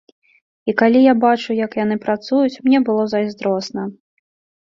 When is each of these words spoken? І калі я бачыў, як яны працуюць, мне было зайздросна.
І 0.71 0.73
калі 0.79 1.01
я 1.01 1.13
бачыў, 1.25 1.53
як 1.65 1.75
яны 1.83 1.97
працуюць, 2.07 2.59
мне 2.67 2.79
было 2.87 3.03
зайздросна. 3.13 3.81